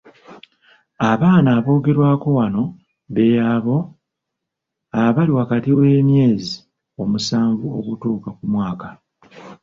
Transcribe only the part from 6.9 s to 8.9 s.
musanvu okutuuka ku mwaka.